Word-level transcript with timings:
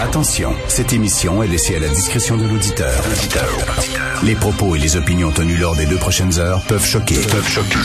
Attention, 0.00 0.54
cette 0.68 0.92
émission 0.92 1.42
est 1.42 1.48
laissée 1.48 1.74
à 1.76 1.80
la 1.80 1.88
discrétion 1.88 2.36
de 2.36 2.46
l'auditeur. 2.46 3.02
Les 4.22 4.36
propos 4.36 4.76
et 4.76 4.78
les 4.78 4.96
opinions 4.96 5.32
tenues 5.32 5.56
lors 5.56 5.74
des 5.74 5.86
deux 5.86 5.96
prochaines 5.96 6.38
heures 6.38 6.62
peuvent 6.62 6.84
choquer. 6.84 7.16
Peuvent 7.16 7.48
choquer. 7.48 7.78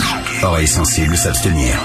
Oreilles 0.44 0.68
sensibles 0.68 1.18
s'abstenir. 1.18 1.76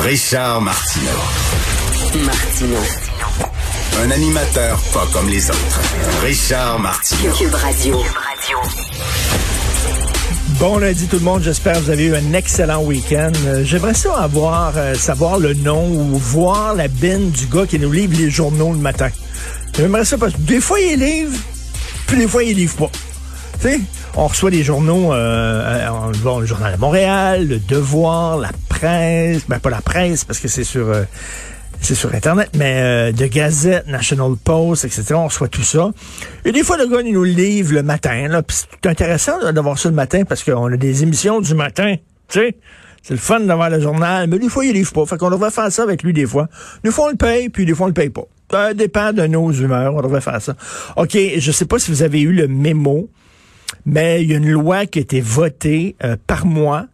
Richard 0.00 0.62
Martineau. 0.62 2.24
Martino. 2.24 2.78
Un 4.02 4.10
animateur 4.10 4.80
pas 4.94 5.06
comme 5.12 5.28
les 5.28 5.50
autres. 5.50 5.80
Richard 6.22 6.78
Martineau. 6.78 7.32
Cube 7.34 7.54
Radio. 7.54 7.96
Bon 10.60 10.76
lundi 10.76 11.06
tout 11.06 11.16
le 11.16 11.24
monde, 11.24 11.42
j'espère 11.42 11.72
que 11.72 11.78
vous 11.78 11.90
avez 11.90 12.04
eu 12.04 12.14
un 12.14 12.34
excellent 12.34 12.84
week-end. 12.84 13.32
Euh, 13.46 13.64
J'aimerais 13.64 13.94
ça 13.94 14.14
avoir, 14.20 14.74
euh, 14.76 14.92
savoir 14.92 15.38
le 15.38 15.54
nom 15.54 15.88
ou 15.88 16.18
voir 16.18 16.74
la 16.74 16.86
bine 16.86 17.30
du 17.30 17.46
gars 17.46 17.64
qui 17.66 17.78
nous 17.78 17.90
livre 17.90 18.12
les 18.18 18.28
journaux 18.28 18.70
le 18.70 18.78
matin. 18.78 19.08
J'aimerais 19.74 20.04
ça 20.04 20.18
parce 20.18 20.34
que 20.34 20.40
des 20.40 20.60
fois 20.60 20.78
il 20.78 21.00
livre, 21.00 21.34
puis 22.06 22.18
des 22.18 22.28
fois 22.28 22.44
il 22.44 22.56
livre 22.56 22.76
pas. 22.76 22.90
Tu 23.62 23.68
sais, 23.68 23.80
on 24.14 24.26
reçoit 24.26 24.50
des 24.50 24.62
journaux, 24.62 25.14
euh, 25.14 25.86
euh, 25.88 26.12
bon, 26.18 26.40
le 26.40 26.46
Journal 26.46 26.74
de 26.74 26.78
Montréal, 26.78 27.48
le 27.48 27.58
Devoir, 27.58 28.36
la 28.36 28.50
presse, 28.68 29.40
ben 29.48 29.60
pas 29.60 29.70
la 29.70 29.80
presse 29.80 30.24
parce 30.24 30.40
que 30.40 30.48
c'est 30.48 30.64
sur... 30.64 30.92
c'est 31.80 31.94
sur 31.94 32.14
Internet, 32.14 32.50
mais 32.56 32.76
euh, 32.78 33.12
de 33.12 33.26
Gazette, 33.26 33.86
National 33.86 34.32
Post, 34.42 34.84
etc. 34.84 35.14
On 35.14 35.26
reçoit 35.26 35.48
tout 35.48 35.62
ça. 35.62 35.90
Et 36.44 36.52
des 36.52 36.62
fois, 36.62 36.76
le 36.76 36.86
gars, 36.86 37.00
il 37.00 37.12
nous 37.12 37.24
livre 37.24 37.74
le 37.74 37.82
matin. 37.82 38.28
Là, 38.28 38.42
Puis 38.42 38.58
c'est 38.58 38.88
intéressant 38.88 39.52
d'avoir 39.52 39.78
ça 39.78 39.88
le 39.88 39.94
matin 39.94 40.24
parce 40.24 40.44
qu'on 40.44 40.66
a 40.66 40.76
des 40.76 41.02
émissions 41.02 41.40
du 41.40 41.54
matin. 41.54 41.96
Tu 42.28 42.40
sais, 42.40 42.56
c'est 43.02 43.14
le 43.14 43.20
fun 43.20 43.40
d'avoir 43.40 43.70
le 43.70 43.80
journal, 43.80 44.28
mais 44.28 44.38
des 44.38 44.48
fois, 44.48 44.64
il 44.64 44.72
livre 44.72 44.92
pas. 44.92 45.06
Fait 45.06 45.16
qu'on 45.16 45.30
devrait 45.30 45.50
faire 45.50 45.72
ça 45.72 45.82
avec 45.82 46.02
lui 46.02 46.12
des 46.12 46.26
fois. 46.26 46.48
Des 46.84 46.90
fois, 46.90 47.06
on 47.06 47.10
le 47.10 47.16
paye, 47.16 47.48
puis 47.48 47.64
des 47.64 47.74
fois, 47.74 47.86
on 47.86 47.88
le 47.88 47.94
paye 47.94 48.10
pas. 48.10 48.24
Ça 48.50 48.74
dépend 48.74 49.12
de 49.12 49.26
nos 49.26 49.50
humeurs. 49.50 49.94
On 49.94 50.02
devrait 50.02 50.20
faire 50.20 50.40
ça. 50.42 50.54
OK, 50.96 51.16
je 51.38 51.52
sais 51.52 51.64
pas 51.64 51.78
si 51.78 51.90
vous 51.90 52.02
avez 52.02 52.20
eu 52.20 52.32
le 52.32 52.46
mémo, 52.46 53.08
mais 53.86 54.22
il 54.22 54.30
y 54.30 54.34
a 54.34 54.36
une 54.36 54.50
loi 54.50 54.86
qui 54.86 54.98
a 54.98 55.02
été 55.02 55.20
votée 55.20 55.96
euh, 56.04 56.16
par 56.26 56.44
moi, 56.44 56.86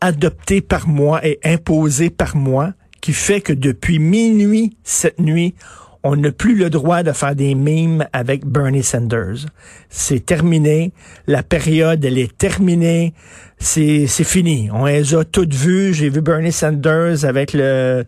adoptée 0.00 0.60
par 0.60 0.86
moi 0.86 1.26
et 1.26 1.40
imposée 1.44 2.10
par 2.10 2.36
moi 2.36 2.72
qui 3.00 3.12
fait 3.12 3.40
que 3.40 3.52
depuis 3.52 3.98
minuit 3.98 4.76
cette 4.84 5.18
nuit, 5.18 5.54
on 6.02 6.16
n'a 6.16 6.32
plus 6.32 6.56
le 6.56 6.70
droit 6.70 7.02
de 7.02 7.12
faire 7.12 7.34
des 7.34 7.54
mimes 7.54 8.06
avec 8.12 8.46
Bernie 8.46 8.82
Sanders. 8.82 9.46
C'est 9.90 10.24
terminé. 10.24 10.92
La 11.26 11.42
période, 11.42 12.02
elle 12.04 12.18
est 12.18 12.36
terminée. 12.36 13.12
C'est, 13.58 14.06
c'est 14.06 14.24
fini. 14.24 14.70
On 14.72 14.86
les 14.86 15.14
a 15.14 15.24
toutes 15.24 15.52
vues. 15.52 15.92
J'ai 15.92 16.08
vu 16.08 16.22
Bernie 16.22 16.52
Sanders 16.52 17.26
avec 17.26 17.52
le, 17.52 18.06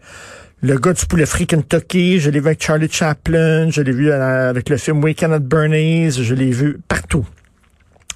le 0.62 0.78
gars 0.78 0.94
du 0.94 1.04
poulet 1.04 1.26
frit 1.26 1.46
Kentucky. 1.46 2.18
Je 2.18 2.30
l'ai 2.30 2.40
vu 2.40 2.46
avec 2.46 2.62
Charlie 2.62 2.88
Chaplin. 2.90 3.68
Je 3.68 3.82
l'ai 3.82 3.92
vu 3.92 4.10
euh, 4.10 4.48
avec 4.48 4.70
le 4.70 4.78
film 4.78 5.04
Weekend 5.04 5.34
at 5.34 5.40
Bernie's. 5.40 6.22
Je 6.22 6.34
l'ai 6.34 6.50
vu 6.50 6.78
partout. 6.88 7.26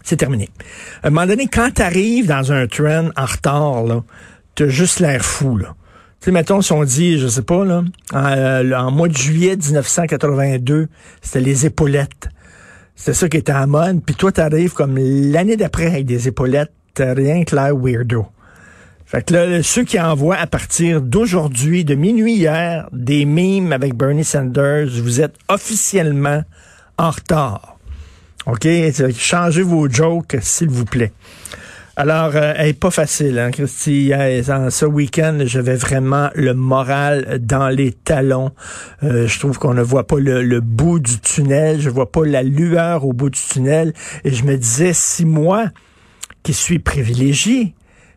C'est 0.03 0.17
terminé. 0.17 0.49
À 1.03 1.09
un 1.09 1.11
moment 1.11 1.27
donné, 1.27 1.49
quand 1.49 1.75
t'arrives 1.75 2.29
dans 2.29 2.51
un 2.53 2.67
train 2.67 3.11
en 3.15 3.25
retard, 3.27 3.85
là, 3.85 4.03
t'as 4.55 4.69
juste 4.69 5.01
l'air 5.01 5.23
fou, 5.23 5.59
là. 5.59 5.75
Sais, 6.27 6.33
mettons, 6.33 6.61
si 6.61 6.73
on 6.73 6.83
dit, 6.83 7.21
je 7.21 7.29
sais 7.29 7.43
pas, 7.43 7.65
là, 7.65 7.85
en, 8.13 8.27
euh, 8.27 8.73
en 8.77 8.91
mois 8.91 9.07
de 9.07 9.17
juillet 9.17 9.55
1982, 9.55 10.89
c'était 11.23 11.39
les 11.39 11.67
épaulettes. 11.67 12.31
C'était 12.97 13.13
ça 13.13 13.29
qui 13.29 13.37
était 13.37 13.53
en 13.53 13.69
mode. 13.69 14.03
Puis 14.05 14.17
toi, 14.17 14.33
t'arrives 14.33 14.73
comme 14.73 14.99
l'année 14.99 15.57
d'après 15.57 15.87
avec 15.87 16.05
des 16.05 16.27
épaulettes, 16.27 16.73
rien 16.99 17.45
que 17.45 17.55
l'air 17.55 17.77
weirdo. 17.77 18.27
Fait 19.05 19.25
que 19.25 19.35
là, 19.35 19.63
ceux 19.63 19.85
qui 19.85 20.01
envoient 20.01 20.35
à 20.35 20.49
partir 20.49 21.01
d'aujourd'hui, 21.01 21.85
de 21.85 21.95
minuit 21.95 22.35
hier, 22.35 22.89
des 22.91 23.25
mimes 23.25 23.73
avec 23.73 23.95
Bernie 23.95 24.25
Sanders, 24.25 24.89
vous 25.01 25.21
êtes 25.21 25.37
officiellement 25.47 26.43
en 26.99 27.11
retard. 27.11 27.79
OK? 28.47 28.67
Changez 29.17 29.63
vos 29.63 29.89
jokes, 29.89 30.39
s'il 30.41 30.71
vous 30.71 30.87
plaît. 30.87 31.13
Alors, 31.99 32.37
euh, 32.37 32.53
elle 32.57 32.69
est 32.69 32.79
pas 32.79 32.91
facile, 32.91 33.39
hein, 33.39 33.51
Christy. 33.51 34.13
Ce 34.13 34.85
week-end, 34.85 35.39
j'avais 35.47 35.77
vraiment 35.77 36.29
le 36.35 36.53
moral 36.53 37.39
dans 37.41 37.71
les 37.71 37.93
talons. 37.93 38.51
Euh, 39.03 39.27
je 39.27 39.39
trouve 39.39 39.59
qu'on 39.59 39.73
ne 39.73 39.81
voit 39.81 40.07
pas 40.07 40.19
le, 40.19 40.43
le 40.43 40.61
bout 40.61 40.99
du 40.99 41.19
tunnel. 41.21 41.81
Je 41.81 41.89
vois 41.89 42.13
pas 42.13 42.27
la 42.27 42.43
lueur 42.43 43.07
au 43.07 43.15
bout 43.15 43.31
du 43.31 43.41
tunnel. 43.41 43.95
Et 44.25 44.31
je 44.31 44.45
me 44.45 44.59
disais, 44.59 44.93
si 44.93 45.25
moi, 45.25 45.71
qui 46.43 46.53
suis 46.53 46.81
privilégié, 46.81 47.75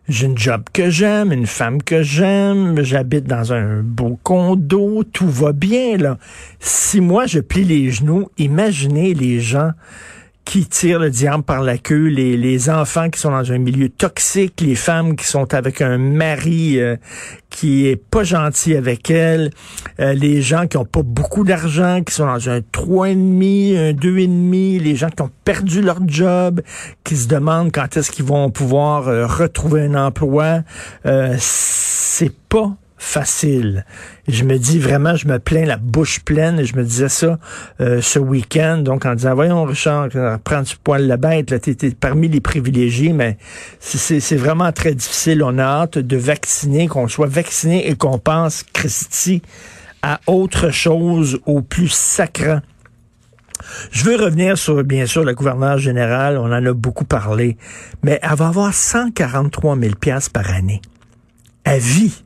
j'ai 0.09 0.25
une 0.25 0.37
job 0.37 0.63
que 0.73 0.89
j'aime, 0.89 1.31
une 1.31 1.47
femme 1.47 1.81
que 1.81 2.03
j'aime, 2.03 2.83
j'habite 2.83 3.27
dans 3.27 3.53
un 3.53 3.81
beau 3.81 4.19
condo, 4.23 5.05
tout 5.05 5.29
va 5.29 5.53
bien, 5.53 5.95
là. 5.95 6.17
Si 6.59 6.99
moi, 6.99 7.27
je 7.27 7.39
plie 7.39 7.63
les 7.63 7.91
genoux, 7.91 8.27
imaginez 8.37 9.13
les 9.13 9.39
gens 9.39 9.71
qui 10.45 10.65
tirent 10.65 10.99
le 10.99 11.11
diable 11.11 11.43
par 11.43 11.61
la 11.61 11.77
queue, 11.77 12.07
les, 12.07 12.35
les 12.35 12.69
enfants 12.69 13.09
qui 13.09 13.19
sont 13.19 13.29
dans 13.29 13.51
un 13.51 13.59
milieu 13.59 13.87
toxique, 13.87 14.61
les 14.61 14.73
femmes 14.73 15.15
qui 15.15 15.25
sont 15.25 15.53
avec 15.53 15.79
un 15.81 15.99
mari 15.99 16.79
euh, 16.79 16.95
qui 17.51 17.87
est 17.87 17.95
pas 17.95 18.23
gentil 18.23 18.75
avec 18.75 19.11
elles, 19.11 19.51
euh, 19.99 20.13
les 20.13 20.41
gens 20.41 20.65
qui 20.65 20.77
ont 20.77 20.85
pas 20.85 21.03
beaucoup 21.03 21.43
d'argent, 21.43 22.01
qui 22.03 22.13
sont 22.13 22.25
dans 22.25 22.49
un 22.49 22.61
trois 22.71 23.09
et 23.09 23.15
demi, 23.15 23.77
un 23.77 23.93
deux 23.93 24.17
et 24.17 24.27
demi, 24.27 24.79
les 24.79 24.95
gens 24.95 25.09
qui 25.09 25.21
ont 25.21 25.31
perdu 25.45 25.81
leur 25.81 25.99
job, 26.07 26.61
qui 27.03 27.15
se 27.15 27.27
demandent 27.27 27.71
quand 27.71 27.95
est-ce 27.95 28.11
qu'ils 28.11 28.25
vont 28.25 28.49
pouvoir 28.49 29.07
euh, 29.07 29.27
retrouver 29.27 29.83
un 29.83 29.93
emploi, 29.93 30.63
c'est 31.37 32.33
pas 32.49 32.75
facile. 32.99 33.85
Je 34.27 34.43
me 34.43 34.59
dis 34.59 34.77
vraiment, 34.77 35.15
je 35.15 35.27
me 35.27 35.39
plains 35.39 35.65
la 35.65 35.77
bouche 35.77 36.19
pleine 36.19 36.59
et 36.59 36.65
je 36.65 36.75
me 36.75 36.83
disais 36.83 37.09
ça 37.09 37.39
euh, 37.79 38.01
ce 38.01 38.19
week-end, 38.19 38.79
donc 38.79 39.05
en 39.05 39.15
disant, 39.15 39.33
voyons 39.33 39.63
Richard, 39.63 40.09
prends 40.43 40.61
du 40.61 40.75
poil 40.83 41.07
la 41.07 41.17
bête, 41.17 41.49
là, 41.49 41.59
t'es, 41.59 41.75
parmi 41.91 42.27
les 42.27 42.41
privilégiés, 42.41 43.13
mais 43.13 43.37
c'est, 43.79 44.19
c'est 44.19 44.35
vraiment 44.35 44.71
très 44.71 44.93
difficile. 44.93 45.41
On 45.43 45.57
a 45.57 45.63
hâte 45.63 45.97
de 45.97 46.17
vacciner, 46.17 46.87
qu'on 46.87 47.07
soit 47.07 47.27
vacciné 47.27 47.89
et 47.89 47.95
qu'on 47.95 48.19
pense, 48.19 48.63
Christy, 48.73 49.41
à 50.01 50.19
autre 50.27 50.69
chose, 50.69 51.39
au 51.45 51.61
plus 51.61 51.89
sacrant. 51.89 52.59
Je 53.91 54.03
veux 54.03 54.15
revenir 54.17 54.57
sur, 54.57 54.83
bien 54.83 55.05
sûr, 55.05 55.23
le 55.23 55.33
gouverneur 55.33 55.77
général, 55.77 56.37
on 56.37 56.45
en 56.45 56.65
a 56.65 56.73
beaucoup 56.73 57.05
parlé, 57.05 57.57
mais 58.03 58.19
elle 58.21 58.35
va 58.35 58.47
avoir 58.47 58.73
143 58.73 59.77
000 59.79 59.95
piastres 59.95 60.31
par 60.31 60.49
année. 60.51 60.81
À 61.65 61.77
vie. 61.77 62.23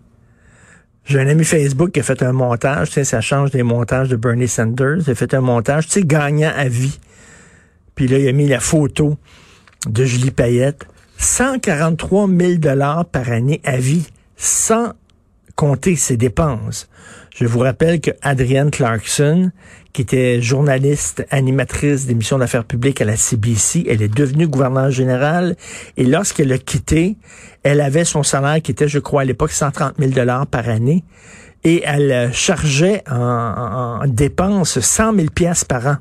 J'ai 1.06 1.20
un 1.20 1.28
ami 1.28 1.44
Facebook 1.44 1.92
qui 1.92 2.00
a 2.00 2.04
fait 2.04 2.24
un 2.24 2.32
montage, 2.32 2.90
tu 2.90 2.94
sais, 2.94 3.04
ça 3.04 3.20
change 3.20 3.52
des 3.52 3.64
montages 3.64 4.08
de 4.08 4.16
Bernie 4.16 4.48
Sanders. 4.48 5.00
Il 5.06 5.12
a 5.12 5.16
fait 5.16 5.34
un 5.34 5.42
montage, 5.42 5.88
tu 5.88 5.94
sais, 5.94 6.04
gagnant 6.04 6.52
à 6.56 6.68
vie. 6.68 6.98
Puis 7.96 8.08
là, 8.08 8.18
il 8.18 8.28
a 8.28 8.32
mis 8.32 8.48
la 8.48 8.60
photo 8.60 9.18
de 9.88 10.06
Julie 10.06 10.32
Payette. 10.32 10.86
143 11.18 12.28
000 12.28 12.54
dollars 12.56 13.06
par 13.06 13.30
année 13.30 13.62
à 13.64 13.78
vie, 13.78 14.08
sans 14.36 14.94
compter 15.56 15.96
ses 15.96 16.18
dépenses. 16.18 16.90
Je 17.36 17.46
vous 17.48 17.60
rappelle 17.60 18.00
que 18.00 18.12
Adrienne 18.22 18.70
Clarkson, 18.70 19.52
qui 19.92 20.04
était 20.04 20.40
journaliste, 20.40 21.26
animatrice 21.32 22.06
d'émissions 22.06 22.38
d'affaires 22.38 22.64
publiques 22.64 23.02
à 23.02 23.06
la 23.06 23.18
CBC, 23.18 23.86
elle 23.90 24.04
est 24.04 24.14
devenue 24.14 24.48
gouverneure 24.48 24.92
générale 24.92 25.56
et 25.98 26.06
lorsqu'elle 26.06 26.52
a 26.52 26.60
quitté, 26.60 27.18
elle 27.64 27.82
avait 27.82 28.06
son 28.06 28.22
salaire 28.22 28.62
qui 28.62 28.70
était, 28.70 28.88
je 28.88 29.00
crois, 29.00 29.22
à 29.22 29.26
l'époque 29.26 29.52
130 29.52 29.96
000 29.98 30.12
dollars 30.12 30.46
par 30.46 30.70
année 30.70 31.04
et 31.64 31.82
elle 31.86 32.32
chargeait 32.34 33.02
en, 33.10 33.16
en, 33.16 34.04
en 34.04 34.08
dépenses 34.08 34.80
100 34.80 35.16
000 35.16 35.28
pièces 35.34 35.66
par 35.66 35.88
an 35.88 35.98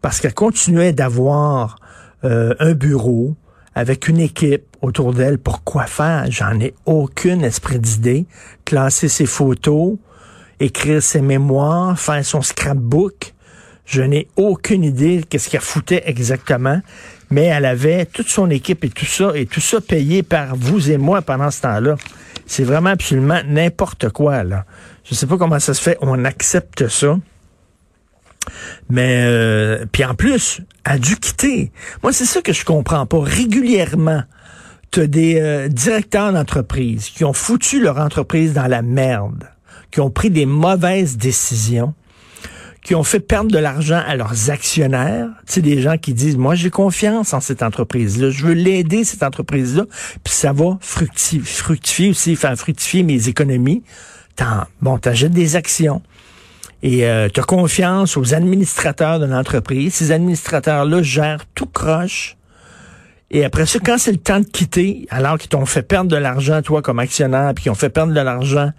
parce 0.00 0.20
qu'elle 0.20 0.34
continuait 0.34 0.92
d'avoir 0.92 1.76
euh, 2.24 2.54
un 2.58 2.72
bureau 2.72 3.36
avec 3.74 4.08
une 4.08 4.18
équipe 4.18 4.76
autour 4.82 5.14
d'elle 5.14 5.38
pour 5.38 5.62
quoi 5.64 5.86
faire? 5.86 6.26
J'en 6.30 6.60
ai 6.60 6.74
aucun 6.84 7.40
esprit 7.40 7.78
d'idée. 7.78 8.26
Classer 8.64 9.08
ses 9.08 9.24
photos, 9.24 9.96
écrire 10.62 11.02
ses 11.02 11.20
mémoires, 11.20 11.98
faire 11.98 12.24
son 12.24 12.42
scrapbook. 12.42 13.34
Je 13.84 14.02
n'ai 14.02 14.28
aucune 14.36 14.84
idée 14.84 15.24
qu'est-ce 15.28 15.50
qu'elle 15.50 15.60
foutait 15.60 16.02
exactement, 16.06 16.80
mais 17.30 17.44
elle 17.44 17.64
avait 17.64 18.06
toute 18.06 18.28
son 18.28 18.48
équipe 18.50 18.84
et 18.84 18.90
tout 18.90 19.06
ça, 19.06 19.32
et 19.34 19.46
tout 19.46 19.60
ça 19.60 19.80
payé 19.80 20.22
par 20.22 20.54
vous 20.54 20.90
et 20.90 20.98
moi 20.98 21.20
pendant 21.20 21.50
ce 21.50 21.62
temps-là. 21.62 21.96
C'est 22.46 22.64
vraiment 22.64 22.90
absolument 22.90 23.40
n'importe 23.46 24.08
quoi, 24.10 24.44
là. 24.44 24.64
Je 25.04 25.14
sais 25.14 25.26
pas 25.26 25.36
comment 25.36 25.58
ça 25.58 25.74
se 25.74 25.82
fait, 25.82 25.98
on 26.00 26.24
accepte 26.24 26.88
ça. 26.88 27.18
Mais 28.88 29.24
euh, 29.26 29.84
puis 29.90 30.04
en 30.04 30.14
plus, 30.14 30.60
a 30.84 30.98
dû 30.98 31.16
quitter. 31.16 31.72
Moi, 32.02 32.12
c'est 32.12 32.24
ça 32.24 32.40
que 32.42 32.52
je 32.52 32.64
comprends 32.64 33.06
pas. 33.06 33.20
Régulièrement, 33.20 34.22
tu 34.90 35.00
as 35.00 35.06
des 35.06 35.40
euh, 35.40 35.68
directeurs 35.68 36.32
d'entreprise 36.32 37.08
qui 37.08 37.24
ont 37.24 37.32
foutu 37.32 37.80
leur 37.80 37.98
entreprise 37.98 38.52
dans 38.52 38.66
la 38.66 38.82
merde, 38.82 39.48
qui 39.92 40.00
ont 40.00 40.10
pris 40.10 40.30
des 40.30 40.46
mauvaises 40.46 41.16
décisions, 41.16 41.94
qui 42.82 42.96
ont 42.96 43.04
fait 43.04 43.20
perdre 43.20 43.52
de 43.52 43.58
l'argent 43.58 44.02
à 44.04 44.16
leurs 44.16 44.50
actionnaires. 44.50 45.28
Tu 45.46 45.52
sais, 45.54 45.62
des 45.62 45.80
gens 45.80 45.98
qui 45.98 46.14
disent, 46.14 46.36
moi, 46.36 46.56
j'ai 46.56 46.70
confiance 46.70 47.32
en 47.32 47.40
cette 47.40 47.62
entreprise-là, 47.62 48.30
je 48.30 48.46
veux 48.46 48.54
l'aider, 48.54 49.04
cette 49.04 49.22
entreprise-là, 49.22 49.84
puis 50.24 50.34
ça 50.34 50.52
va 50.52 50.78
fructifier, 50.80 51.40
fructifier 51.40 52.10
aussi, 52.10 52.34
faire 52.34 52.56
fructifier 52.56 53.04
mes 53.04 53.28
économies. 53.28 53.84
Bon, 54.80 54.98
t'achètes 54.98 55.32
des 55.32 55.54
actions 55.54 56.02
et 56.82 57.06
euh, 57.06 57.28
tu 57.32 57.38
as 57.38 57.44
confiance 57.44 58.16
aux 58.16 58.34
administrateurs 58.34 59.20
de 59.20 59.26
l'entreprise. 59.26 59.94
Ces 59.94 60.10
administrateurs-là 60.10 61.02
gèrent 61.02 61.46
tout 61.54 61.66
croche. 61.66 62.36
Et 63.34 63.44
après 63.44 63.64
ça, 63.64 63.78
quand 63.78 63.96
c'est 63.98 64.12
le 64.12 64.18
temps 64.18 64.40
de 64.40 64.44
quitter, 64.44 65.06
alors 65.10 65.38
qu'ils 65.38 65.48
t'ont 65.48 65.64
fait 65.64 65.82
perdre 65.82 66.10
de 66.10 66.16
l'argent, 66.16 66.60
toi, 66.60 66.82
comme 66.82 66.98
actionnaire, 66.98 67.52
puis 67.54 67.64
qu'ils 67.64 67.72
ont 67.72 67.76
fait 67.76 67.88
perdre 67.88 68.12
de 68.12 68.20
l'argent 68.20 68.70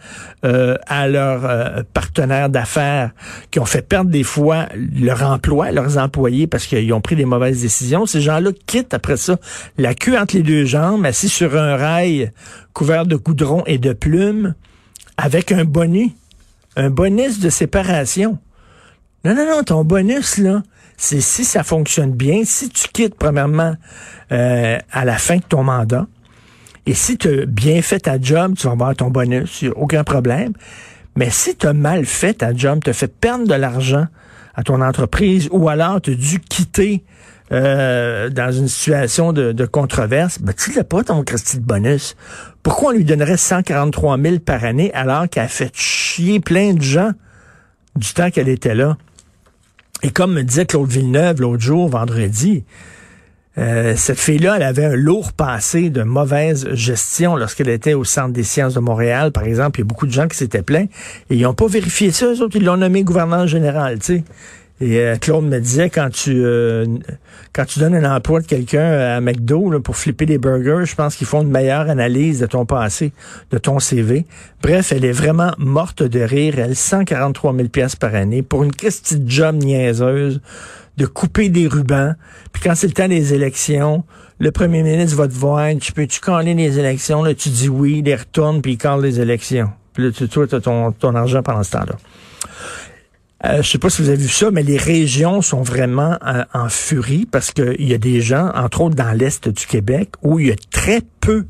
euh, 0.45 0.75
à 0.85 1.07
leurs 1.07 1.45
euh, 1.45 1.81
partenaires 1.93 2.49
d'affaires, 2.49 3.11
qui 3.49 3.59
ont 3.59 3.65
fait 3.65 3.81
perdre 3.81 4.11
des 4.11 4.23
fois 4.23 4.67
leur 4.75 5.23
emploi, 5.23 5.71
leurs 5.71 5.97
employés, 5.97 6.45
parce 6.45 6.67
qu'ils 6.67 6.93
ont 6.93 7.01
pris 7.01 7.15
des 7.15 7.25
mauvaises 7.25 7.61
décisions, 7.61 8.05
ces 8.05 8.21
gens-là 8.21 8.51
quittent 8.67 8.93
après 8.93 9.17
ça 9.17 9.37
la 9.77 9.95
queue 9.95 10.17
entre 10.17 10.35
les 10.35 10.43
deux 10.43 10.65
jambes, 10.65 11.03
assis 11.05 11.29
sur 11.29 11.57
un 11.57 11.75
rail 11.75 12.31
couvert 12.73 13.07
de 13.07 13.15
goudron 13.15 13.63
et 13.65 13.79
de 13.79 13.91
plumes, 13.93 14.53
avec 15.17 15.51
un 15.51 15.65
bonnet 15.65 16.11
un 16.75 16.89
bonus 16.89 17.39
de 17.39 17.49
séparation. 17.49 18.37
Non, 19.25 19.35
non, 19.35 19.45
non, 19.45 19.63
ton 19.63 19.83
bonus, 19.83 20.37
là, 20.37 20.63
c'est 20.97 21.21
si 21.21 21.43
ça 21.43 21.63
fonctionne 21.63 22.11
bien, 22.11 22.41
si 22.45 22.69
tu 22.69 22.87
quittes, 22.87 23.15
premièrement, 23.15 23.75
euh, 24.31 24.77
à 24.91 25.05
la 25.05 25.17
fin 25.17 25.37
de 25.37 25.43
ton 25.43 25.63
mandat, 25.63 26.07
et 26.85 26.93
si 26.93 27.17
tu 27.17 27.41
as 27.41 27.45
bien 27.45 27.81
fait 27.81 28.01
ta 28.01 28.19
job, 28.19 28.55
tu 28.57 28.67
vas 28.67 28.73
avoir 28.73 28.95
ton 28.95 29.09
bonus, 29.09 29.63
aucun 29.75 30.03
problème. 30.03 30.53
Mais 31.15 31.29
si 31.29 31.55
tu 31.55 31.67
as 31.67 31.73
mal 31.73 32.05
fait 32.05 32.35
ta 32.35 32.53
job, 32.53 32.79
tu 32.83 32.89
as 32.89 32.93
fait 32.93 33.07
perdre 33.07 33.47
de 33.47 33.53
l'argent 33.53 34.07
à 34.55 34.63
ton 34.63 34.81
entreprise, 34.81 35.47
ou 35.51 35.69
alors 35.69 36.01
tu 36.01 36.11
as 36.11 36.15
dû 36.15 36.39
quitter 36.39 37.03
euh, 37.51 38.29
dans 38.29 38.51
une 38.51 38.67
situation 38.67 39.33
de, 39.33 39.65
controverse, 39.65 40.39
ben, 40.39 40.53
tu 40.53 40.73
l'as 40.73 40.83
pas 40.83 41.03
ton 41.03 41.23
Christy 41.23 41.57
de 41.57 41.63
bonus. 41.63 42.15
Pourquoi 42.63 42.91
on 42.91 42.95
lui 42.95 43.05
donnerait 43.05 43.37
143 43.37 44.17
000 44.17 44.39
par 44.39 44.63
année 44.63 44.91
alors 44.93 45.29
qu'elle 45.29 45.43
a 45.43 45.47
fait 45.47 45.71
chier 45.75 46.39
plein 46.39 46.73
de 46.73 46.81
gens 46.81 47.11
du 47.95 48.13
temps 48.13 48.31
qu'elle 48.31 48.49
était 48.49 48.75
là? 48.75 48.97
Et 50.03 50.11
comme 50.11 50.33
me 50.33 50.43
disait 50.43 50.65
Claude 50.65 50.89
Villeneuve 50.89 51.39
l'autre 51.41 51.63
jour, 51.63 51.87
vendredi, 51.87 52.65
euh, 53.57 53.93
cette 53.95 54.19
fille-là, 54.19 54.57
elle 54.57 54.63
avait 54.63 54.85
un 54.85 54.95
lourd 54.95 55.31
passé 55.31 55.89
de 55.89 56.03
mauvaise 56.03 56.67
gestion 56.73 57.37
lorsqu'elle 57.37 57.69
était 57.69 57.93
au 57.93 58.03
Centre 58.03 58.33
des 58.33 58.43
sciences 58.43 58.73
de 58.73 58.81
Montréal, 58.81 59.31
par 59.31 59.43
exemple. 59.43 59.79
Il 59.79 59.83
y 59.83 59.85
a 59.85 59.87
beaucoup 59.87 60.07
de 60.07 60.11
gens 60.11 60.27
qui 60.27 60.35
s'étaient 60.35 60.61
plaints 60.61 60.87
et 61.29 61.35
ils 61.35 61.43
n'ont 61.43 61.53
pas 61.53 61.67
vérifié 61.67 62.11
ça. 62.11 62.25
Eux 62.25 62.41
autres, 62.41 62.57
ils 62.57 62.65
l'ont 62.65 62.75
nommé 62.75 63.03
gouverneur 63.03 63.47
général, 63.47 63.99
tu 63.99 64.05
sais. 64.05 64.23
Et 64.81 64.99
euh, 64.99 65.15
Claude 65.17 65.45
me 65.45 65.59
disait 65.59 65.89
quand 65.89 66.09
tu 66.09 66.43
euh, 66.43 66.85
quand 67.53 67.65
tu 67.65 67.79
donnes 67.79 67.95
un 67.95 68.15
emploi 68.15 68.41
de 68.41 68.47
quelqu'un 68.47 68.83
à 68.83 69.21
McDo 69.21 69.79
pour 69.79 69.95
flipper 69.95 70.25
des 70.25 70.37
burgers, 70.37 70.85
je 70.85 70.95
pense 70.95 71.15
qu'ils 71.15 71.27
font 71.27 71.43
une 71.43 71.51
meilleure 71.51 71.89
analyse 71.89 72.39
de 72.39 72.47
ton 72.47 72.65
passé, 72.65 73.13
de 73.51 73.57
ton 73.57 73.79
CV. 73.79 74.25
Bref, 74.61 74.91
elle 74.91 75.05
est 75.05 75.11
vraiment 75.11 75.51
morte 75.57 76.01
de 76.01 76.19
rire. 76.19 76.57
Elle 76.57 76.75
143 76.75 77.55
000 77.55 77.67
pièces 77.69 77.95
par 77.95 78.15
année 78.15 78.41
pour 78.41 78.63
une 78.63 78.71
petite 78.71 79.29
job 79.29 79.57
niaiseuse 79.57 80.41
de 80.97 81.05
couper 81.05 81.49
des 81.49 81.67
rubans. 81.67 82.15
Puis 82.51 82.63
quand 82.63 82.75
c'est 82.75 82.87
le 82.87 82.93
temps 82.93 83.07
des 83.07 83.33
élections, 83.33 84.03
le 84.39 84.51
premier 84.51 84.83
ministre 84.83 85.15
va 85.17 85.27
te 85.27 85.33
voir, 85.33 85.69
tu 85.79 85.91
peux-tu 85.91 86.19
caler 86.19 86.53
les 86.53 86.79
élections? 86.79 87.23
Là, 87.23 87.33
tu 87.33 87.49
dis 87.49 87.69
oui, 87.69 87.99
il 87.99 88.05
les 88.05 88.15
retourne, 88.15 88.61
puis 88.61 88.73
il 88.73 88.77
cale 88.77 89.01
les 89.01 89.19
élections. 89.19 89.69
Puis 89.93 90.05
là, 90.05 90.11
tu, 90.11 90.27
toi, 90.27 90.47
ton, 90.47 90.91
ton 90.91 91.15
argent 91.15 91.43
pendant 91.43 91.63
ce 91.63 91.71
temps-là. 91.71 91.95
Euh, 93.53 93.61
je 93.61 93.69
sais 93.69 93.77
pas 93.77 93.89
si 93.91 94.01
vous 94.01 94.09
avez 94.09 94.17
vu 94.17 94.29
ça, 94.29 94.49
mais 94.49 94.63
les 94.63 94.77
régions 94.77 95.43
sont 95.43 95.61
vraiment 95.61 96.17
euh, 96.25 96.43
en 96.53 96.69
furie 96.69 97.27
parce 97.29 97.51
qu'il 97.51 97.87
y 97.87 97.93
a 97.93 97.99
des 97.99 98.19
gens, 98.19 98.51
entre 98.55 98.81
autres 98.81 98.95
dans 98.95 99.11
l'Est 99.11 99.47
du 99.47 99.67
Québec, 99.67 100.09
où 100.23 100.39
il 100.39 100.47
y 100.47 100.51
a 100.51 100.55
très 100.71 101.01
peu 101.19 101.45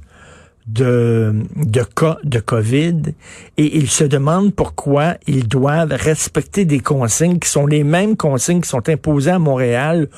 de, 0.67 1.33
de 1.55 1.83
cas 1.83 2.17
de 2.23 2.39
COVID 2.39 3.13
et 3.57 3.77
ils 3.77 3.89
se 3.89 4.03
demandent 4.03 4.53
pourquoi 4.53 5.15
ils 5.27 5.47
doivent 5.47 5.93
respecter 5.93 6.65
des 6.65 6.79
consignes 6.79 7.39
qui 7.39 7.49
sont 7.49 7.67
les 7.67 7.85
mêmes 7.85 8.17
consignes 8.17 8.61
qui 8.61 8.69
sont 8.69 8.89
imposées 8.89 9.31
à 9.31 9.39
Montréal 9.39 10.09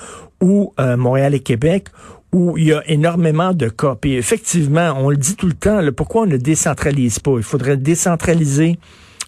ou 0.42 0.74
euh, 0.80 0.98
Montréal 0.98 1.36
et 1.36 1.40
Québec 1.40 1.90
où 2.32 2.58
il 2.58 2.66
y 2.66 2.74
a 2.74 2.82
énormément 2.88 3.54
de 3.54 3.70
cas. 3.70 3.96
Et 4.04 4.18
effectivement, 4.18 4.94
on 4.98 5.10
le 5.10 5.18
dit 5.18 5.36
tout 5.36 5.48
le 5.48 5.54
temps, 5.54 5.80
pourquoi 5.96 6.24
on 6.24 6.26
ne 6.26 6.38
décentralise 6.38 7.20
pas? 7.20 7.34
Il 7.38 7.44
faudrait 7.44 7.78
décentraliser 7.78 8.80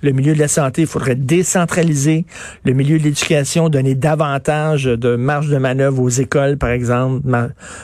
le 0.02 0.12
milieu 0.12 0.34
de 0.34 0.40
la 0.40 0.48
santé, 0.48 0.82
il 0.82 0.88
faudrait 0.88 1.16
décentraliser 1.16 2.26
le 2.64 2.74
milieu 2.74 3.00
de 3.00 3.04
l'éducation, 3.04 3.70
donner 3.70 3.96
davantage 3.96 4.86
de 4.86 5.16
marge 5.16 5.50
de 5.50 5.58
manœuvre 5.58 6.02
aux 6.02 6.10
écoles, 6.10 6.58
par 6.58 6.70
exemple, 6.70 7.22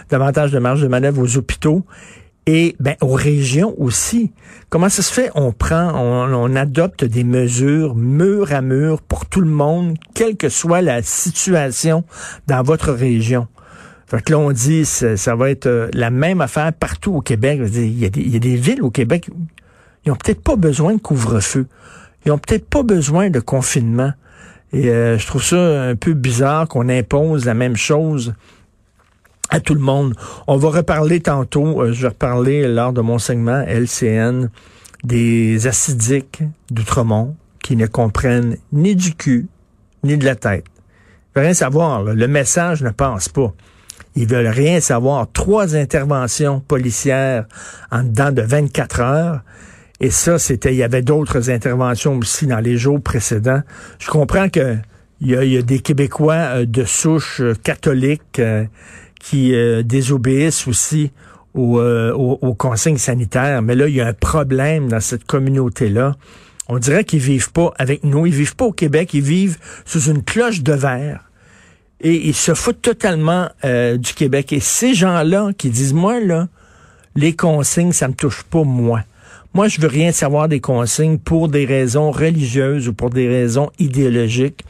davantage 0.09 0.51
de 0.51 0.59
marge 0.59 0.81
de 0.81 0.87
manœuvre 0.87 1.21
aux 1.21 1.37
hôpitaux 1.37 1.83
et 2.45 2.75
ben, 2.79 2.95
aux 3.01 3.13
régions 3.13 3.73
aussi. 3.77 4.31
Comment 4.69 4.89
ça 4.89 5.01
se 5.01 5.13
fait? 5.13 5.31
On 5.35 5.51
prend, 5.51 5.93
on, 5.95 6.55
adopte 6.55 7.05
des 7.05 7.23
mesures 7.23 7.95
mur 7.95 8.51
à 8.51 8.61
mur 8.61 9.01
pour 9.01 9.25
tout 9.25 9.41
le 9.41 9.49
monde, 9.49 9.95
quelle 10.13 10.35
que 10.35 10.49
soit 10.49 10.81
la 10.81 11.01
situation 11.01 12.03
dans 12.47 12.63
votre 12.63 12.91
région. 12.91 13.47
Fait 14.07 14.21
que 14.21 14.31
là, 14.31 14.39
on 14.39 14.51
dit, 14.51 14.85
ça, 14.85 15.17
ça 15.17 15.35
va 15.35 15.49
être 15.49 15.65
euh, 15.65 15.89
la 15.93 16.11
même 16.11 16.41
affaire 16.41 16.71
partout 16.73 17.13
au 17.15 17.21
Québec. 17.21 17.61
Il 17.73 17.99
y, 17.99 18.05
a 18.05 18.09
des, 18.09 18.21
y 18.21 18.35
a 18.35 18.39
des 18.39 18.55
villes 18.57 18.83
au 18.83 18.91
Québec, 18.91 19.29
ils 20.05 20.11
ont 20.11 20.15
peut-être 20.15 20.43
pas 20.43 20.55
besoin 20.55 20.93
de 20.93 20.99
couvre-feu. 20.99 21.67
Ils 22.25 22.31
ont 22.31 22.37
peut-être 22.37 22.67
pas 22.67 22.83
besoin 22.83 23.29
de 23.29 23.39
confinement. 23.39 24.13
Et 24.71 24.89
euh, 24.89 25.17
je 25.17 25.27
trouve 25.27 25.43
ça 25.43 25.83
un 25.83 25.95
peu 25.95 26.13
bizarre 26.13 26.67
qu'on 26.67 26.89
impose 26.89 27.45
la 27.45 27.53
même 27.53 27.75
chose 27.75 28.33
à 29.49 29.59
tout 29.59 29.75
le 29.75 29.81
monde. 29.81 30.15
On 30.47 30.57
va 30.57 30.69
reparler 30.69 31.19
tantôt, 31.19 31.81
euh, 31.81 31.93
je 31.93 32.01
vais 32.01 32.07
reparler 32.07 32.67
lors 32.67 32.91
de 32.91 33.01
mon 33.01 33.19
segment 33.19 33.63
LCN 33.67 34.49
des 35.03 35.67
acidiques 35.67 36.41
d'Outremont 36.71 37.35
qui 37.61 37.75
ne 37.75 37.85
comprennent 37.85 38.57
ni 38.71 38.95
du 38.95 39.13
cul 39.13 39.47
ni 40.03 40.17
de 40.17 40.25
la 40.25 40.35
tête. 40.35 40.65
Ils 40.67 41.39
veulent 41.39 41.45
rien 41.45 41.53
savoir. 41.53 42.03
Le 42.03 42.27
message 42.27 42.81
ne 42.81 42.89
passe 42.89 43.29
pas. 43.29 43.53
Ils 44.15 44.27
veulent 44.27 44.47
rien 44.47 44.79
savoir. 44.79 45.27
Trois 45.31 45.75
interventions 45.75 46.59
policières 46.59 47.45
en 47.91 48.03
dedans 48.03 48.31
de 48.31 48.41
24 48.41 48.99
heures. 49.01 49.41
Et 50.03 50.09
ça, 50.09 50.37
c'était, 50.37 50.73
il 50.73 50.75
y 50.75 50.83
avait 50.83 51.01
d'autres 51.01 51.49
interventions 51.49 52.17
aussi 52.17 52.45
dans 52.45 52.59
les 52.59 52.75
jours 52.75 53.01
précédents. 53.01 53.61
Je 53.99 54.09
comprends 54.09 54.49
que 54.49 54.75
il 55.21 55.29
y 55.29 55.57
a, 55.57 55.61
des 55.61 55.79
Québécois 55.79 56.33
euh, 56.33 56.65
de 56.65 56.83
souche 56.83 57.39
euh, 57.39 57.53
catholique 57.63 58.39
euh, 58.39 58.65
qui 59.17 59.55
désobéissent 59.85 60.67
aussi 60.67 61.13
aux, 61.53 61.79
aux, 61.79 62.53
consignes 62.55 62.97
sanitaires. 62.97 63.61
Mais 63.61 63.75
là, 63.75 63.87
il 63.87 63.95
y 63.95 64.01
a 64.01 64.07
un 64.07 64.13
problème 64.13 64.89
dans 64.89 64.99
cette 64.99 65.23
communauté-là. 65.23 66.17
On 66.67 66.77
dirait 66.77 67.05
qu'ils 67.05 67.21
vivent 67.21 67.53
pas 67.53 67.71
avec 67.77 68.03
nous. 68.03 68.25
Ils 68.25 68.33
vivent 68.33 68.57
pas 68.57 68.65
au 68.65 68.73
Québec. 68.73 69.13
Ils 69.13 69.21
vivent 69.21 69.57
sous 69.85 70.11
une 70.11 70.23
cloche 70.23 70.63
de 70.63 70.73
verre. 70.73 71.31
Et 72.01 72.27
ils 72.27 72.35
se 72.35 72.53
foutent 72.53 72.81
totalement 72.81 73.47
du 73.63 74.13
Québec. 74.13 74.51
Et 74.51 74.59
ces 74.59 74.93
gens-là 74.93 75.51
qui 75.57 75.69
disent, 75.69 75.93
moi, 75.93 76.19
là, 76.19 76.49
les 77.15 77.33
consignes, 77.33 77.93
ça 77.93 78.09
me 78.09 78.13
touche 78.13 78.43
pas, 78.43 78.63
moi. 78.63 79.03
Moi, 79.55 79.67
je 79.67 79.79
veux 79.79 79.87
rien 79.87 80.11
savoir 80.11 80.47
des 80.47 80.59
consignes 80.59 81.19
pour 81.19 81.47
des 81.47 81.65
raisons 81.65 82.09
religieuses 82.09 82.87
ou 82.87 82.93
pour 82.93 83.11
des 83.11 83.27
raisons 83.27 83.69
idéologiques. 83.77 84.65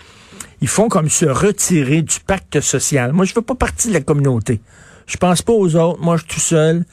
Ils 0.59 0.67
font 0.67 0.89
comme 0.89 1.09
se 1.09 1.25
retirer 1.25 2.01
du 2.01 2.19
pacte 2.19 2.59
social. 2.59 3.13
Moi, 3.13 3.23
je 3.23 3.33
veux 3.33 3.41
pas 3.41 3.55
partie 3.55 3.87
de 3.87 3.93
la 3.93 4.01
communauté. 4.01 4.59
Je 5.07 5.15
pense 5.15 5.41
pas 5.41 5.53
aux 5.53 5.77
autres. 5.77 6.01
Moi, 6.01 6.17
je 6.17 6.23
suis 6.23 6.33
tout 6.33 6.39
seul. 6.41 6.83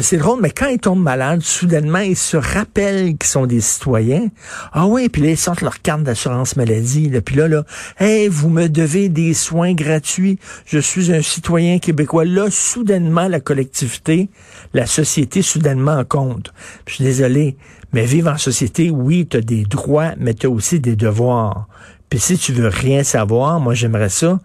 C'est 0.00 0.16
drôle, 0.16 0.40
mais 0.40 0.50
quand 0.50 0.68
ils 0.68 0.78
tombent 0.78 1.02
malades, 1.02 1.42
soudainement, 1.42 1.98
ils 1.98 2.16
se 2.16 2.38
rappellent 2.38 3.16
qu'ils 3.18 3.28
sont 3.28 3.44
des 3.44 3.60
citoyens. 3.60 4.28
Ah 4.72 4.86
oui, 4.86 5.10
puis 5.10 5.20
là, 5.20 5.28
ils 5.30 5.36
sortent 5.36 5.60
leur 5.60 5.82
carte 5.82 6.02
d'assurance 6.02 6.56
maladie. 6.56 7.10
Là. 7.10 7.20
Puis 7.20 7.36
là, 7.36 7.46
là, 7.46 7.64
hey, 7.98 8.28
vous 8.28 8.48
me 8.48 8.68
devez 8.68 9.10
des 9.10 9.34
soins 9.34 9.74
gratuits. 9.74 10.38
Je 10.64 10.78
suis 10.78 11.12
un 11.12 11.20
citoyen 11.20 11.78
québécois. 11.78 12.24
Là, 12.24 12.48
soudainement, 12.50 13.28
la 13.28 13.40
collectivité, 13.40 14.30
la 14.72 14.86
société, 14.86 15.42
soudainement 15.42 15.98
en 15.98 16.04
compte. 16.04 16.54
je 16.86 16.94
suis 16.94 17.04
désolé, 17.04 17.58
mais 17.92 18.06
vivre 18.06 18.30
en 18.30 18.38
société, 18.38 18.90
oui, 18.90 19.26
tu 19.28 19.36
as 19.36 19.42
des 19.42 19.64
droits, 19.64 20.12
mais 20.18 20.32
tu 20.32 20.46
as 20.46 20.50
aussi 20.50 20.80
des 20.80 20.96
devoirs. 20.96 21.68
Puis 22.08 22.18
si 22.18 22.38
tu 22.38 22.52
veux 22.52 22.68
rien 22.68 23.04
savoir, 23.04 23.60
moi 23.60 23.74
j'aimerais 23.74 24.08
ça, 24.08 24.40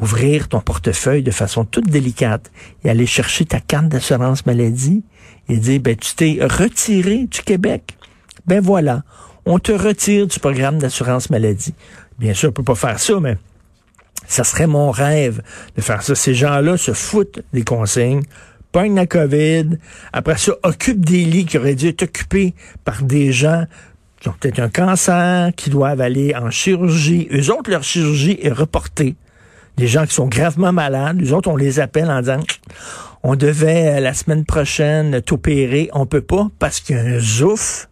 ouvrir 0.00 0.48
ton 0.48 0.60
portefeuille 0.60 1.22
de 1.22 1.30
façon 1.30 1.64
toute 1.64 1.88
délicate 1.88 2.50
et 2.84 2.90
aller 2.90 3.06
chercher 3.06 3.44
ta 3.44 3.60
carte 3.60 3.88
d'assurance 3.88 4.46
maladie 4.46 5.04
et 5.48 5.56
dire, 5.56 5.80
ben 5.80 5.96
tu 5.96 6.14
t'es 6.14 6.38
retiré 6.40 7.26
du 7.26 7.42
Québec. 7.42 7.96
Ben 8.46 8.60
voilà, 8.60 9.02
on 9.44 9.58
te 9.58 9.72
retire 9.72 10.26
du 10.26 10.38
programme 10.38 10.78
d'assurance 10.78 11.30
maladie. 11.30 11.74
Bien 12.18 12.34
sûr, 12.34 12.50
on 12.50 12.52
peut 12.52 12.62
pas 12.62 12.74
faire 12.74 12.98
ça, 12.98 13.20
mais 13.20 13.36
ça 14.26 14.44
serait 14.44 14.66
mon 14.66 14.90
rêve 14.90 15.42
de 15.76 15.80
faire 15.80 16.02
ça. 16.02 16.14
Ces 16.14 16.34
gens-là 16.34 16.76
se 16.76 16.92
foutent 16.92 17.40
des 17.52 17.62
consignes, 17.62 18.22
pognent 18.72 18.94
la 18.94 19.06
COVID, 19.06 19.78
après 20.12 20.36
ça, 20.36 20.52
occupent 20.62 21.04
des 21.04 21.24
lits 21.24 21.46
qui 21.46 21.58
auraient 21.58 21.74
dû 21.74 21.88
être 21.88 22.02
occupés 22.02 22.54
par 22.84 23.02
des 23.02 23.32
gens 23.32 23.64
qui 24.20 24.28
ont 24.28 24.34
peut-être 24.38 24.58
un 24.58 24.68
cancer, 24.68 25.50
qui 25.56 25.70
doivent 25.70 26.00
aller 26.00 26.34
en 26.34 26.50
chirurgie. 26.50 27.28
Eux 27.32 27.52
autres, 27.52 27.70
leur 27.70 27.84
chirurgie 27.84 28.38
est 28.42 28.52
reportée. 28.52 29.14
Des 29.78 29.86
gens 29.86 30.06
qui 30.06 30.14
sont 30.14 30.26
gravement 30.26 30.72
malades, 30.72 31.22
eux 31.22 31.32
autres, 31.32 31.48
on 31.48 31.56
les 31.56 31.78
appelle 31.78 32.10
en 32.10 32.18
disant, 32.20 32.40
on 33.22 33.36
devait 33.36 33.98
euh, 33.98 34.00
la 34.00 34.12
semaine 34.12 34.44
prochaine 34.44 35.22
t'opérer, 35.22 35.88
on 35.92 36.04
peut 36.04 36.20
pas 36.20 36.48
parce 36.58 36.80
qu'il 36.80 36.96
y 36.96 36.98
a 36.98 37.02
un 37.02 37.20
zouf 37.20 37.88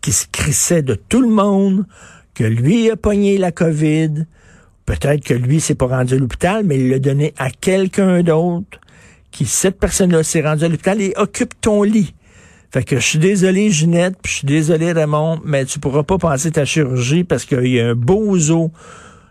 qui 0.00 0.10
se 0.10 0.26
crissait 0.30 0.82
de 0.82 0.94
tout 0.94 1.20
le 1.20 1.28
monde, 1.28 1.84
que 2.34 2.42
lui 2.42 2.90
a 2.90 2.96
pogné 2.96 3.38
la 3.38 3.52
COVID, 3.52 4.26
peut-être 4.86 5.22
que 5.22 5.34
lui 5.34 5.60
s'est 5.60 5.76
pas 5.76 5.86
rendu 5.86 6.14
à 6.14 6.16
l'hôpital, 6.18 6.64
mais 6.64 6.78
il 6.78 6.90
l'a 6.90 6.98
donné 6.98 7.32
à 7.38 7.50
quelqu'un 7.50 8.24
d'autre, 8.24 8.80
qui 9.30 9.46
cette 9.46 9.78
personne-là 9.78 10.24
s'est 10.24 10.42
rendue 10.42 10.64
à 10.64 10.68
l'hôpital 10.68 11.00
et 11.00 11.12
occupe 11.16 11.54
ton 11.60 11.84
lit. 11.84 12.12
Fait 12.72 12.82
que 12.82 12.96
je 12.96 13.06
suis 13.06 13.18
désolé, 13.20 13.70
Ginette, 13.70 14.16
puis 14.20 14.32
je 14.32 14.38
suis 14.38 14.46
désolé, 14.46 14.90
Raymond, 14.90 15.40
mais 15.44 15.64
tu 15.64 15.78
pourras 15.78 16.02
pas 16.02 16.18
passer 16.18 16.50
ta 16.50 16.64
chirurgie 16.64 17.22
parce 17.22 17.44
qu'il 17.44 17.68
y 17.68 17.80
a 17.80 17.88
un 17.90 17.94
bozo 17.94 18.72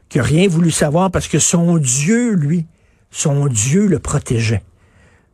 qui 0.09 0.19
rien 0.19 0.47
voulu 0.47 0.71
savoir 0.71 1.11
parce 1.11 1.27
que 1.27 1.39
son 1.39 1.77
Dieu, 1.77 2.33
lui, 2.33 2.65
son 3.11 3.47
Dieu 3.47 3.87
le 3.87 3.99
protégeait. 3.99 4.63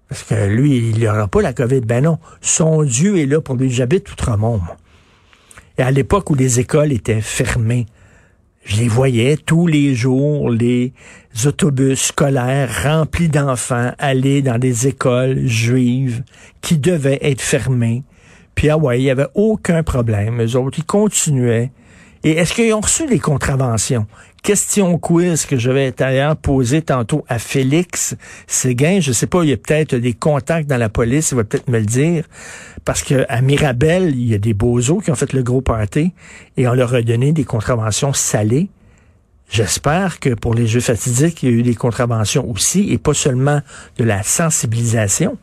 Parce 0.10 0.24
que 0.24 0.46
lui, 0.48 0.90
il 0.90 1.00
n'aura 1.00 1.28
pas 1.28 1.42
la 1.42 1.54
COVID. 1.54 1.82
Ben 1.82 2.04
non, 2.04 2.20
son 2.42 2.84
Dieu 2.84 3.18
est 3.18 3.26
là 3.26 3.42
pour 3.42 3.56
lui. 3.56 3.72
J'habite 3.72 4.12
Outremont. 4.12 4.62
Et 5.78 5.82
à 5.82 5.92
l'époque 5.92 6.30
où 6.30 6.36
les 6.36 6.60
écoles 6.60 6.92
étaient 6.92 7.22
fermées, 7.22 7.88
je 8.64 8.78
les 8.78 8.88
voyais 8.88 9.38
tous 9.38 9.68
les 9.68 9.94
jours, 9.94 10.50
les 10.50 10.94
autobus 11.46 12.02
scolaires 12.02 12.84
remplis 12.84 13.30
d'enfants 13.30 13.92
aller 14.00 14.42
dans 14.42 14.58
des 14.58 14.88
écoles 14.88 15.46
juives 15.46 16.24
qui 16.62 16.78
devaient 16.78 17.20
être 17.22 17.42
fermées. 17.42 18.04
Puis 18.56 18.70
ah 18.70 18.78
ouais, 18.78 19.00
il 19.00 19.04
n'y 19.04 19.12
avait 19.12 19.28
aucun 19.36 19.84
problème. 19.84 20.42
Eux 20.42 20.56
autres, 20.56 20.80
ils 20.80 20.86
continuaient. 20.86 21.72
Et 22.26 22.32
est-ce 22.32 22.56
qu'ils 22.56 22.74
ont 22.74 22.80
reçu 22.82 23.06
des 23.06 23.20
contraventions? 23.20 24.08
Question 24.42 24.98
quiz 24.98 25.46
que 25.46 25.60
je 25.60 25.70
vais 25.70 25.92
d'ailleurs 25.92 26.36
poser 26.36 26.82
tantôt 26.82 27.24
à 27.28 27.38
Félix 27.38 28.16
Séguin. 28.48 29.00
Je 29.00 29.12
sais 29.12 29.28
pas, 29.28 29.44
il 29.44 29.52
y 29.52 29.54
a 29.54 29.58
peut-être 29.58 29.94
des 29.94 30.14
contacts 30.14 30.68
dans 30.68 30.78
la 30.78 30.90
police, 30.90 31.30
il 31.32 31.36
va 31.36 31.44
peut-être 31.44 31.70
me 31.70 31.78
le 31.78 31.86
dire. 31.86 32.26
Parce 32.84 33.04
que 33.04 33.28
à 33.30 33.42
Mirabel, 33.42 34.16
il 34.16 34.26
y 34.26 34.34
a 34.34 34.40
des 34.40 34.56
bozos 34.56 35.02
qui 35.02 35.12
ont 35.12 35.16
fait 35.16 35.34
le 35.34 35.44
gros 35.44 35.62
party 35.62 36.14
et 36.58 36.68
on 36.68 36.74
leur 36.74 36.96
a 36.96 37.04
donné 37.04 37.32
des 37.32 37.44
contraventions 37.44 38.12
salées. 38.12 38.70
J'espère 39.48 40.20
que 40.20 40.34
pour 40.34 40.56
les 40.56 40.66
jeux 40.66 40.80
fatidiques, 40.80 41.44
il 41.44 41.50
y 41.52 41.54
a 41.54 41.56
eu 41.58 41.62
des 41.62 41.76
contraventions 41.76 42.50
aussi 42.50 42.92
et 42.92 42.98
pas 42.98 43.14
seulement 43.14 43.62
de 44.00 44.04
la 44.04 44.24
sensibilisation. 44.24 45.38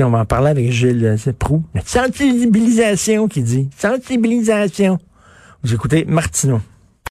on 0.00 0.10
va 0.10 0.18
en 0.18 0.24
parler 0.24 0.50
avec 0.50 0.72
Gilles 0.72 1.16
Prou. 1.38 1.62
La 1.72 1.82
sensibilisation 1.82 3.28
qui 3.28 3.44
dit. 3.44 3.70
Sensibilisation. 3.78 4.98
Écoutez 5.72 6.04
Martineau. 6.04 6.60